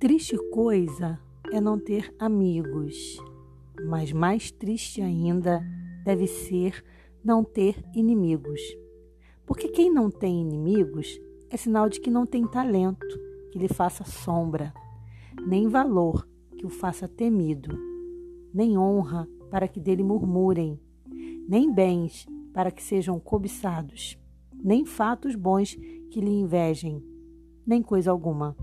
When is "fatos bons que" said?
24.86-26.20